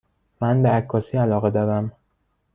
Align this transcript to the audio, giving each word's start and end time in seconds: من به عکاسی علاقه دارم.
من 0.41 0.63
به 0.63 0.69
عکاسی 0.69 1.17
علاقه 1.17 1.49
دارم. 1.49 1.91